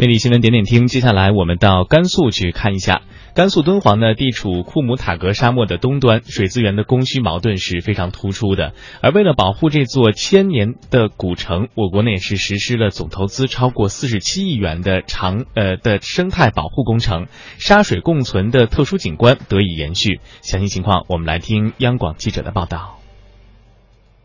[0.00, 3.02] 魅力新闻点点听，接下来我们到甘肃去看一下。
[3.34, 8.74] 甘肃敦煌呢，地处库姆塔格沙漠的东端，水资源的供需矛盾是非常突出的。
[9.02, 17.26] 而为了保护这座千年的古城，我国呢也是实施了总投资超过四十七亿元的长呃的生态保护工程，
[17.58, 20.20] 沙水共存的特殊景观得以延续。
[20.42, 23.00] 详细情况，我们来听央广记者的报道。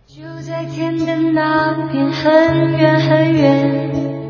[0.05, 4.22] 就在天的那边，很远很远。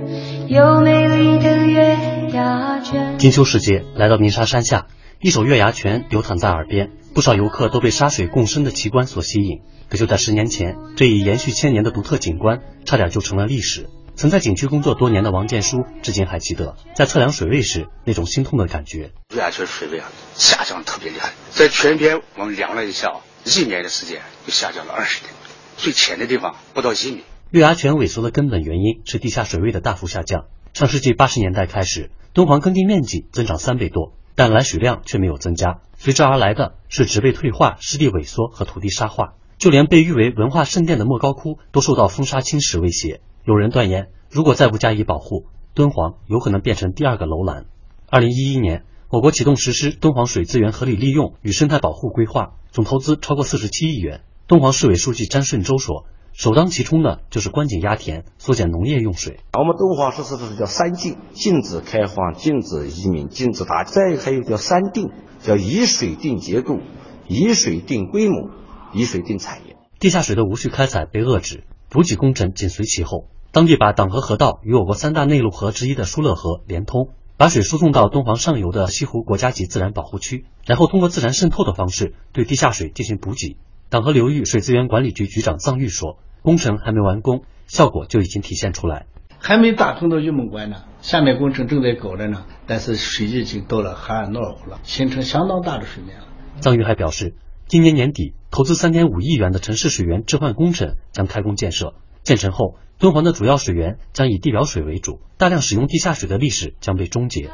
[0.54, 3.18] 有美丽的月牙泉。
[3.18, 4.86] 金秋时节，来到鸣沙山下，
[5.20, 9.62] 一首月牙泉流淌在耳边，不少游客都被沙水共生的奇观所吸引。
[9.90, 13.90] 可就在十年前，这一延续千年的独特景观，差点就成了历史。
[14.16, 19.12] 曾在景区工作多年的王建书，至今还记得在测量水位时那种心痛的感觉。
[19.34, 25.34] 月牙泉水位啊，下降特别厉害，在全边我们量了一下，一年的时间就下降了二十厘米，
[25.78, 27.24] 最浅的地方不到一米。
[27.54, 30.46] 月牙泉萎缩的根本原因是地下水位的大幅下降。
[30.74, 39.36] 上世纪八十年代开始，敦煌耕地面积增长三倍多，但来水量却没有增加，随之而来的是植被退化、湿地萎缩和土地沙化。
[39.60, 43.22] 就连被誉为文化圣殿的莫高窟都受到风沙侵蚀威胁。
[43.46, 45.46] 有人断言，如果再不加以保护，
[45.76, 47.68] 敦煌有可能变成第二个楼兰。
[48.10, 54.22] 二零一一年，我国启动实施敦煌水资源合理利用与生态保护规划，总投资超过四十七亿元。
[54.48, 56.08] 敦煌市委书记詹顺洲说。
[56.34, 59.40] 首当其冲的就是关紧压田，缩减农业用水。
[59.54, 63.84] 我们敦煌实施的是叫三禁：禁止开荒、禁止移民、禁止打。
[63.84, 65.12] 再一个还有叫三定，
[65.44, 66.80] 叫以水定结构、
[67.28, 68.50] 以水定规模、
[68.94, 69.78] 以水定产业。
[70.00, 73.28] 地下水的无序开采被遏制，补给工程紧随其后。
[73.52, 83.56] 当地把党河河道与我国三大内陆河之一的疏勒河连通，把水输送到敦煌上游的西湖国家级自然保护区，然后通过自然渗透的方式对地下水进行补给。
[83.94, 89.06] 党河流域水资源管理局局长臧玉说：“工程还没完工，效果就已经体现出来。
[89.38, 92.48] 还没打通到玉门关呢，下面工程正在搞着呢。
[92.66, 96.26] 但是水已经到了海岸诺尔湖了，形成相当大的水面了。”
[96.60, 97.36] 臧玉还表示，
[97.68, 101.94] 今年年底投资三点五亿元的城市水源置换工程将开工建设。
[102.24, 107.52] 建成后，敦煌的主要水源将以地表水为主，大量使用地下水的历史将被终结。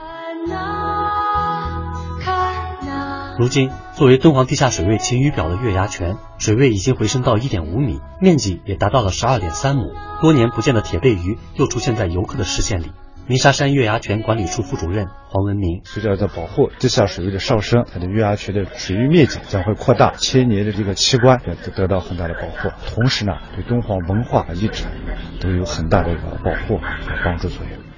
[3.39, 9.94] 如今，作为敦煌地下水位晴雨表的月牙泉，水位已经回升到一点五米，面积也达到了十二点三亩。
[10.19, 12.91] 多年不见的铁背鱼又出现在游客的视线里。
[13.28, 22.75] 鸣沙山月牙泉管理处副主任黄文明：随着的保护地下水位的上升，它的月牙泉的水域面积将会扩大，千年的这个奇观也得到很大的保护。
[22.94, 24.91] 同时呢，对敦煌文化遗产
[25.39, 26.83] 都有很大的一个保护和
[27.23, 27.88] 帮助作用。